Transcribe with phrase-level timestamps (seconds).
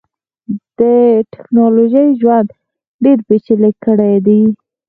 [1.33, 2.47] ټکنالوژۍ ژوند
[3.03, 4.41] ډیر پېچلی کړیدی.